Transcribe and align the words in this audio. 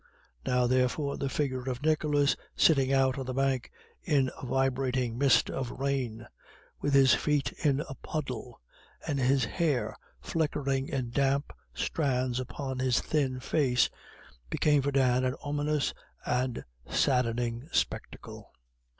Now, 0.47 0.65
therefore, 0.65 1.15
the 1.17 1.29
figure 1.29 1.69
of 1.69 1.83
Nicholas 1.83 2.35
sitting 2.55 2.91
out 2.91 3.19
on 3.19 3.25
the 3.27 3.35
bank 3.35 3.71
in 4.01 4.31
a 4.41 4.47
vibrating 4.47 5.15
mist 5.15 5.47
of 5.51 5.69
rain, 5.69 6.25
with 6.79 6.95
his 6.95 7.13
feet 7.13 7.51
in 7.63 7.81
a 7.81 7.93
puddle, 7.93 8.59
and 9.05 9.19
his 9.19 9.45
hair 9.45 9.95
flickering 10.19 10.87
in 10.87 11.11
damp 11.11 11.53
strands 11.75 12.39
about 12.39 12.81
his 12.81 12.99
thin 12.99 13.39
face, 13.39 13.91
became 14.49 14.81
for 14.81 14.91
Dan 14.91 15.23
an 15.23 15.35
ominous 15.43 15.93
and 16.25 16.65
saddening 16.89 17.69
spectacle. 17.71 18.49